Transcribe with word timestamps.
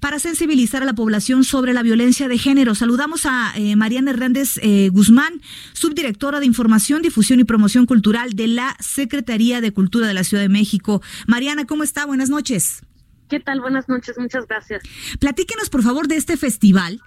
Para 0.00 0.20
sensibilizar 0.20 0.82
a 0.82 0.86
la 0.86 0.94
población 0.94 1.42
sobre 1.42 1.72
la 1.72 1.82
violencia 1.82 2.28
de 2.28 2.38
género, 2.38 2.76
saludamos 2.76 3.26
a 3.26 3.52
eh, 3.56 3.74
Mariana 3.74 4.12
Hernández 4.12 4.58
eh, 4.62 4.90
Guzmán, 4.90 5.40
subdirectora 5.72 6.38
de 6.38 6.46
Información, 6.46 7.02
Difusión 7.02 7.40
y 7.40 7.44
Promoción 7.44 7.84
Cultural 7.84 8.34
de 8.34 8.46
la 8.46 8.76
Secretaría 8.78 9.60
de 9.60 9.72
Cultura 9.72 10.06
de 10.06 10.14
la 10.14 10.22
Ciudad 10.22 10.42
de 10.42 10.48
México. 10.48 11.02
Mariana, 11.26 11.64
¿cómo 11.64 11.82
está? 11.82 12.06
Buenas 12.06 12.30
noches. 12.30 12.82
¿Qué 13.28 13.40
tal? 13.40 13.60
Buenas 13.60 13.88
noches, 13.88 14.16
muchas 14.18 14.46
gracias. 14.46 14.82
Platíquenos, 15.20 15.68
por 15.68 15.82
favor, 15.82 16.08
de 16.08 16.16
este 16.16 16.36
festival 16.36 17.00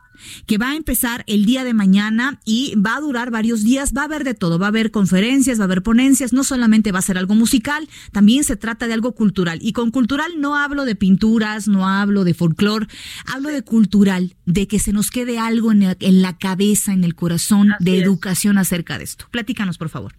que 0.45 0.59
va 0.59 0.71
a 0.71 0.75
empezar 0.75 1.23
el 1.25 1.45
día 1.45 1.63
de 1.63 1.73
mañana 1.73 2.39
y 2.45 2.75
va 2.75 2.95
a 2.97 2.99
durar 3.01 3.31
varios 3.31 3.63
días. 3.63 3.91
Va 3.97 4.01
a 4.01 4.05
haber 4.05 4.23
de 4.23 4.35
todo, 4.35 4.59
va 4.59 4.67
a 4.67 4.69
haber 4.69 4.91
conferencias, 4.91 5.57
va 5.59 5.63
a 5.63 5.65
haber 5.65 5.81
ponencias, 5.81 6.31
no 6.31 6.43
solamente 6.43 6.91
va 6.91 6.99
a 6.99 7.01
ser 7.01 7.17
algo 7.17 7.33
musical, 7.33 7.89
también 8.11 8.43
se 8.43 8.55
trata 8.55 8.85
de 8.87 8.93
algo 8.93 9.13
cultural. 9.13 9.57
Y 9.63 9.73
con 9.73 9.89
cultural 9.89 10.33
no 10.39 10.55
hablo 10.55 10.85
de 10.85 10.95
pinturas, 10.95 11.67
no 11.67 11.87
hablo 11.87 12.23
de 12.23 12.35
folclore, 12.35 12.87
hablo 13.25 13.49
de 13.49 13.63
cultural, 13.63 14.35
de 14.45 14.67
que 14.67 14.77
se 14.77 14.93
nos 14.93 15.09
quede 15.09 15.39
algo 15.39 15.71
en, 15.71 15.95
en 15.99 16.21
la 16.21 16.37
cabeza, 16.37 16.93
en 16.93 17.03
el 17.03 17.15
corazón, 17.15 17.71
Así 17.71 17.83
de 17.85 17.97
es. 17.97 18.03
educación 18.03 18.59
acerca 18.59 18.99
de 18.99 19.05
esto. 19.05 19.25
Platícanos, 19.31 19.79
por 19.79 19.89
favor. 19.89 20.13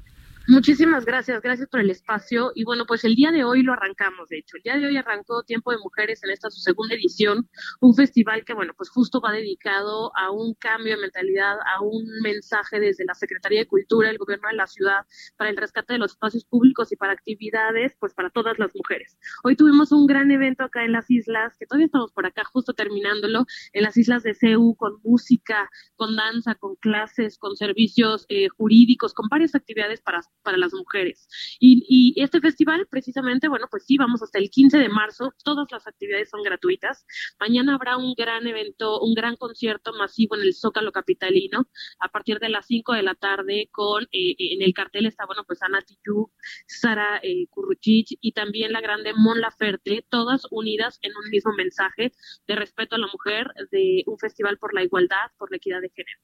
Muchísimas 0.48 1.04
gracias, 1.04 1.40
gracias 1.40 1.68
por 1.68 1.78
el 1.78 1.90
espacio. 1.90 2.50
Y 2.56 2.64
bueno, 2.64 2.84
pues 2.84 3.04
el 3.04 3.14
día 3.14 3.30
de 3.30 3.44
hoy 3.44 3.62
lo 3.62 3.74
arrancamos, 3.74 4.28
de 4.28 4.38
hecho. 4.38 4.56
El 4.56 4.64
día 4.64 4.76
de 4.76 4.86
hoy 4.86 4.96
arrancó 4.96 5.44
Tiempo 5.44 5.70
de 5.70 5.78
Mujeres 5.78 6.24
en 6.24 6.30
esta 6.30 6.50
su 6.50 6.60
segunda 6.60 6.96
edición, 6.96 7.48
un 7.80 7.94
festival 7.94 8.44
que, 8.44 8.52
bueno, 8.52 8.72
pues 8.76 8.90
justo 8.90 9.20
va 9.20 9.30
dedicado 9.30 10.10
a 10.16 10.32
un 10.32 10.54
cambio 10.54 10.96
de 10.96 11.02
mentalidad, 11.02 11.58
a 11.64 11.80
un 11.80 12.04
mensaje 12.24 12.80
desde 12.80 13.04
la 13.04 13.14
Secretaría 13.14 13.60
de 13.60 13.68
Cultura, 13.68 14.10
el 14.10 14.18
gobierno 14.18 14.48
de 14.48 14.56
la 14.56 14.66
ciudad, 14.66 15.06
para 15.36 15.48
el 15.48 15.56
rescate 15.56 15.92
de 15.92 16.00
los 16.00 16.12
espacios 16.12 16.44
públicos 16.44 16.90
y 16.90 16.96
para 16.96 17.12
actividades, 17.12 17.94
pues 18.00 18.12
para 18.12 18.28
todas 18.30 18.58
las 18.58 18.74
mujeres. 18.74 19.16
Hoy 19.44 19.54
tuvimos 19.54 19.92
un 19.92 20.06
gran 20.06 20.28
evento 20.32 20.64
acá 20.64 20.84
en 20.84 20.90
las 20.90 21.08
islas, 21.08 21.56
que 21.56 21.66
todavía 21.66 21.86
estamos 21.86 22.10
por 22.12 22.26
acá, 22.26 22.42
justo 22.52 22.72
terminándolo, 22.72 23.46
en 23.72 23.84
las 23.84 23.96
islas 23.96 24.24
de 24.24 24.34
CEU, 24.34 24.74
con 24.74 24.98
música, 25.04 25.70
con 25.94 26.16
danza, 26.16 26.56
con 26.56 26.74
clases, 26.76 27.38
con 27.38 27.54
servicios 27.54 28.26
eh, 28.28 28.48
jurídicos, 28.48 29.14
con 29.14 29.28
varias 29.28 29.54
actividades 29.54 30.00
para, 30.00 30.20
para 30.42 30.56
las 30.56 30.72
mujeres. 30.74 31.28
Y, 31.58 31.84
y 31.88 32.22
este 32.22 32.40
festival, 32.40 32.86
precisamente, 32.90 33.48
bueno, 33.48 33.66
pues 33.70 33.84
sí, 33.86 33.96
vamos 33.96 34.22
hasta 34.22 34.38
el 34.38 34.50
15 34.50 34.78
de 34.78 34.88
marzo, 34.88 35.32
todas 35.44 35.66
las 35.70 35.86
actividades 35.86 36.30
son 36.30 36.42
gratuitas. 36.42 37.06
Mañana 37.40 37.74
habrá 37.74 37.96
un 37.96 38.14
gran 38.14 38.46
evento, 38.46 39.00
un 39.00 39.14
gran 39.14 39.36
concierto 39.36 39.92
masivo 39.92 40.36
en 40.36 40.42
el 40.42 40.54
Zócalo 40.54 40.92
Capitalino, 40.92 41.68
a 41.98 42.08
partir 42.08 42.38
de 42.38 42.48
las 42.48 42.66
5 42.66 42.92
de 42.94 43.02
la 43.02 43.14
tarde, 43.14 43.68
con, 43.70 44.04
eh, 44.12 44.34
en 44.38 44.62
el 44.62 44.74
cartel 44.74 45.06
está, 45.06 45.26
bueno, 45.26 45.44
pues 45.46 45.62
Ana 45.62 45.80
Tijoux, 45.82 46.30
Sara 46.66 47.20
eh, 47.22 47.46
Curruchich 47.50 48.18
y 48.20 48.32
también 48.32 48.72
la 48.72 48.80
grande 48.80 49.12
Mon 49.14 49.40
Laferte, 49.40 50.04
todas 50.08 50.42
unidas 50.50 50.98
en 51.02 51.12
un 51.16 51.30
mismo 51.30 51.52
mensaje 51.52 52.12
de 52.46 52.56
respeto 52.56 52.96
a 52.96 52.98
la 52.98 53.06
mujer, 53.06 53.48
de 53.70 54.02
un 54.06 54.18
festival 54.18 54.58
por 54.58 54.74
la 54.74 54.82
igualdad, 54.82 55.30
por 55.38 55.50
la 55.50 55.56
equidad 55.56 55.80
de 55.80 55.90
género. 55.90 56.20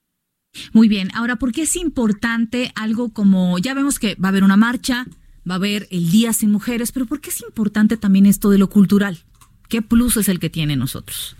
Muy 0.73 0.89
bien, 0.89 1.11
ahora, 1.14 1.37
¿por 1.37 1.53
qué 1.53 1.62
es 1.62 1.77
importante 1.77 2.72
algo 2.75 3.10
como, 3.10 3.59
ya 3.59 3.75
vemos 3.75 3.99
que 3.99 4.15
va 4.16 4.28
a 4.28 4.31
haber 4.31 4.44
una 4.44 4.56
marcha, 4.56 5.06
va 5.49 5.55
a 5.55 5.56
haber 5.56 5.88
el 5.91 6.10
Día 6.10 6.32
Sin 6.32 6.50
Mujeres, 6.50 6.93
pero 6.93 7.06
¿por 7.06 7.21
qué 7.21 7.31
es 7.31 7.41
importante 7.43 7.97
también 7.97 8.27
esto 8.27 8.50
de 8.50 8.59
lo 8.59 8.69
cultural? 8.69 9.19
¿Qué 9.69 9.82
plus 9.82 10.16
es 10.16 10.28
el 10.28 10.41
que 10.41 10.50
tiene 10.50 10.77
nosotros? 10.77 11.37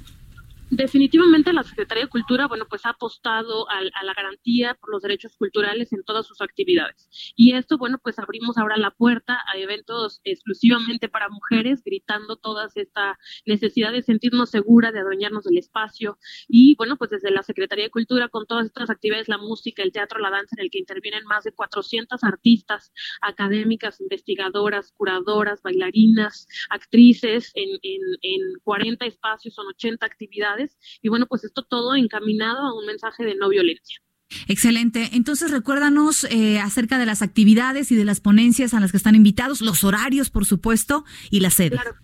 Definitivamente 0.71 1.55
la 1.55 1.63
Secretaría 1.63 2.05
de 2.05 2.11
Cultura, 2.11 2.47
bueno, 2.47 2.67
pues 2.69 2.85
ha 2.85 2.91
apostado 2.91 3.71
al- 3.71 3.91
a, 3.95 4.05
la 4.05 4.13
garantía 4.13 4.75
por 4.75 4.91
los 4.91 5.01
derechos 5.01 5.35
culturales 5.37 5.95
en 5.95 6.05
todas 6.05 6.27
sus 6.27 6.43
actividades. 6.43 7.09
Y 7.37 7.55
esto, 7.55 7.79
bueno, 7.79 7.99
pues 8.03 8.19
abrimos 8.19 8.59
ahora 8.59 8.77
la 8.77 8.91
puerta 8.91 9.39
a 9.51 9.57
eventos 9.57 10.21
exclusivamente 10.25 11.09
para 11.09 11.31
mujeres, 11.31 11.83
gritando 11.83 12.37
toda 12.37 12.69
esta 12.75 13.19
necesidad 13.47 13.93
de 13.93 14.03
sentirnos 14.03 14.51
seguras, 14.51 14.93
de 14.93 15.01
adueñarnos 15.01 15.45
del 15.45 15.57
espacio. 15.57 16.19
Y 16.49 16.75
bueno, 16.77 16.99
pues 16.99 17.11
desde 17.13 17.31
la 17.31 17.43
Secretaría 17.43 17.85
de 17.85 17.91
Cultura, 17.91 18.29
con 18.29 18.45
todas 18.47 18.67
estas 18.67 18.91
actividades, 18.91 19.29
la 19.29 19.39
música, 19.39 19.83
el 19.83 19.93
teatro, 19.93 20.19
la 20.21 20.31
danza, 20.31 20.55
en 20.59 20.65
el 20.65 20.71
que 20.71 20.81
intervienen 20.81 21.25
más 21.25 21.45
de 21.45 21.53
400 21.53 22.23
artistas, 22.25 22.93
académicas, 23.23 24.03
investigadoras, 24.03 24.93
curadoras, 24.93 25.63
bailarinas, 25.63 26.47
actrices, 26.69 27.53
en, 27.55 27.71
en, 27.83 28.01
en 28.21 28.41
40 28.65 29.07
espacios, 29.07 29.55
son 29.55 29.67
80 29.69 30.05
actividades 30.05 30.58
y 31.03 31.09
bueno, 31.09 31.27
pues 31.27 31.45
esto 31.45 31.63
todo 31.63 31.95
encaminado 31.95 32.59
a 32.59 32.79
un 32.79 32.87
mensaje 32.87 33.25
de 33.25 33.35
no 33.35 33.49
violencia. 33.49 34.01
Excelente. 34.47 35.11
Entonces, 35.13 35.51
recuérdanos 35.51 36.25
eh, 36.25 36.61
acerca 36.61 36.99
de 36.99 37.07
las 37.07 37.23
actividades 37.23 37.91
y 37.91 37.97
de 37.97 38.05
las 38.05 38.21
ponencias 38.21 38.75
a 38.75 38.81
las 38.81 38.91
que 38.91 38.99
están 38.99 39.15
invitados, 39.15 39.63
los 39.63 39.85
horarios, 39.85 40.31
por 40.31 40.45
supuesto, 40.45 41.05
y 41.31 41.41
la 41.41 41.51
sede. 41.51 41.77
Claro. 41.77 41.97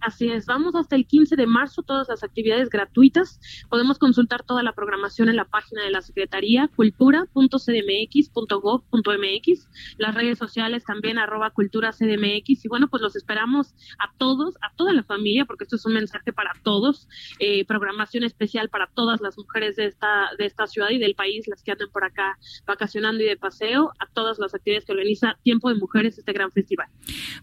Así 0.00 0.30
es, 0.30 0.46
vamos 0.46 0.74
hasta 0.74 0.96
el 0.96 1.06
15 1.06 1.36
de 1.36 1.46
marzo, 1.46 1.82
todas 1.82 2.08
las 2.08 2.24
actividades 2.24 2.70
gratuitas. 2.70 3.38
Podemos 3.68 3.98
consultar 3.98 4.42
toda 4.42 4.62
la 4.62 4.72
programación 4.72 5.28
en 5.28 5.36
la 5.36 5.44
página 5.44 5.82
de 5.82 5.90
la 5.90 6.00
Secretaría, 6.00 6.70
cultura.cdmx.gov.mx, 6.74 9.68
las 9.98 10.14
redes 10.14 10.38
sociales 10.38 10.84
también, 10.84 11.18
arroba 11.18 11.50
culturacdmx. 11.50 12.64
Y 12.64 12.68
bueno, 12.68 12.88
pues 12.88 13.02
los 13.02 13.14
esperamos 13.14 13.74
a 13.98 14.10
todos, 14.16 14.54
a 14.62 14.74
toda 14.90 14.94
la 14.94 15.04
familia, 15.04 15.44
porque 15.44 15.64
esto 15.64 15.76
es 15.76 15.86
un 15.86 15.94
mensaje 15.94 16.32
para 16.32 16.52
todos. 16.62 17.08
Eh, 17.38 17.64
programación 17.64 18.24
especial 18.24 18.68
para 18.68 18.86
todas 18.86 19.20
las 19.20 19.36
mujeres 19.38 19.76
de 19.76 19.86
esta, 19.86 20.28
de 20.38 20.46
esta 20.46 20.66
ciudad 20.66 20.90
y 20.90 20.98
del 20.98 21.14
país, 21.14 21.46
las 21.48 21.62
que 21.62 21.72
andan 21.72 21.88
por 21.92 22.04
acá 22.04 22.38
vacacionando 22.66 23.22
y 23.22 23.26
de 23.26 23.36
paseo, 23.36 23.92
a 23.98 24.06
todas 24.06 24.38
las 24.38 24.54
actividades 24.54 24.84
que 24.84 24.92
organiza 24.92 25.36
Tiempo 25.42 25.68
de 25.68 25.76
Mujeres, 25.76 26.18
este 26.18 26.32
gran 26.32 26.50
festival. 26.50 26.88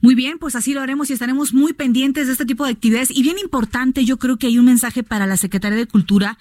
Muy 0.01 0.15
bien, 0.15 0.37
pues 0.39 0.55
así 0.55 0.73
lo 0.73 0.81
haremos 0.81 1.09
y 1.09 1.13
estaremos 1.13 1.53
muy 1.53 1.73
pendientes 1.73 2.27
de 2.27 2.33
este 2.33 2.45
tipo 2.45 2.65
de 2.65 2.71
actividades. 2.71 3.11
Y 3.11 3.23
bien 3.23 3.39
importante, 3.39 4.05
yo 4.05 4.17
creo 4.17 4.37
que 4.37 4.47
hay 4.47 4.57
un 4.57 4.65
mensaje 4.65 5.03
para 5.03 5.25
la 5.25 5.37
Secretaría 5.37 5.77
de 5.77 5.87
Cultura, 5.87 6.37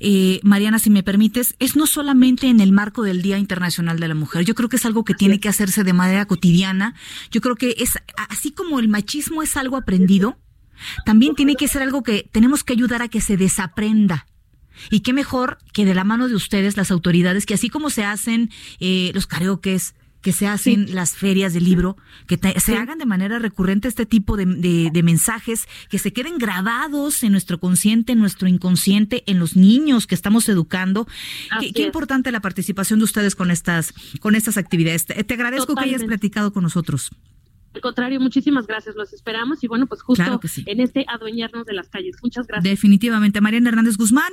eh, 0.00 0.40
Mariana, 0.42 0.78
si 0.78 0.90
me 0.90 1.02
permites, 1.02 1.56
es 1.58 1.76
no 1.76 1.86
solamente 1.86 2.48
en 2.48 2.60
el 2.60 2.72
marco 2.72 3.02
del 3.02 3.22
Día 3.22 3.38
Internacional 3.38 3.98
de 3.98 4.08
la 4.08 4.14
Mujer, 4.14 4.44
yo 4.44 4.54
creo 4.54 4.68
que 4.68 4.76
es 4.76 4.86
algo 4.86 5.04
que 5.04 5.14
tiene 5.14 5.40
que 5.40 5.48
hacerse 5.48 5.84
de 5.84 5.92
manera 5.92 6.26
cotidiana. 6.26 6.94
Yo 7.30 7.40
creo 7.40 7.56
que 7.56 7.74
es 7.78 7.98
así 8.28 8.50
como 8.50 8.78
el 8.78 8.88
machismo 8.88 9.42
es 9.42 9.56
algo 9.56 9.76
aprendido, 9.76 10.35
también 11.04 11.34
tiene 11.34 11.54
que 11.56 11.68
ser 11.68 11.82
algo 11.82 12.02
que 12.02 12.28
tenemos 12.32 12.64
que 12.64 12.72
ayudar 12.72 13.02
a 13.02 13.08
que 13.08 13.20
se 13.20 13.36
desaprenda. 13.36 14.26
Y 14.90 15.00
qué 15.00 15.12
mejor 15.12 15.58
que 15.72 15.84
de 15.86 15.94
la 15.94 16.04
mano 16.04 16.28
de 16.28 16.34
ustedes, 16.34 16.76
las 16.76 16.90
autoridades, 16.90 17.46
que 17.46 17.54
así 17.54 17.70
como 17.70 17.88
se 17.90 18.04
hacen 18.04 18.50
eh, 18.78 19.10
los 19.14 19.26
karaokes, 19.26 19.94
que 20.20 20.32
se 20.32 20.48
hacen 20.48 20.92
las 20.94 21.12
ferias 21.14 21.54
de 21.54 21.60
libro, 21.60 21.96
que 22.26 22.36
te- 22.36 22.58
se 22.58 22.76
hagan 22.76 22.98
de 22.98 23.06
manera 23.06 23.38
recurrente 23.38 23.86
este 23.86 24.06
tipo 24.06 24.36
de, 24.36 24.44
de- 24.44 24.90
de 24.92 25.02
mensajes, 25.04 25.68
que 25.88 25.98
se 26.00 26.12
queden 26.12 26.36
grabados 26.36 27.22
en 27.22 27.30
nuestro 27.32 27.60
consciente, 27.60 28.12
en 28.12 28.18
nuestro 28.18 28.48
inconsciente, 28.48 29.22
en 29.28 29.38
los 29.38 29.54
niños 29.56 30.06
que 30.08 30.16
estamos 30.16 30.48
educando. 30.48 31.06
Qué, 31.60 31.70
importante 31.86 32.32
la 32.32 32.40
participación 32.40 32.98
de 32.98 33.04
ustedes 33.04 33.36
con 33.36 33.50
estas, 33.52 33.94
con 34.20 34.34
estas 34.34 34.56
actividades. 34.56 35.06
Te, 35.06 35.22
te 35.22 35.34
agradezco 35.34 35.74
que 35.76 35.84
hayas 35.90 36.00
platicado 36.08 36.52
con 36.52 36.64
nosotros. 36.64 37.10
Al 37.76 37.82
contrario, 37.82 38.18
muchísimas 38.20 38.66
gracias, 38.66 38.96
los 38.96 39.12
esperamos 39.12 39.62
y 39.62 39.66
bueno, 39.68 39.86
pues 39.86 40.00
justo 40.00 40.24
Claro 40.24 40.40
que 40.40 40.48
sí. 40.48 40.64
en 40.66 40.80
este 40.80 41.04
adueñarnos 41.06 41.66
de 41.66 41.74
las 41.74 41.90
calles. 41.90 42.16
Muchas 42.22 42.46
gracias. 42.46 42.64
Definitivamente. 42.64 43.42
Mariana 43.42 43.68
Hernández 43.68 43.98
Guzmán, 43.98 44.32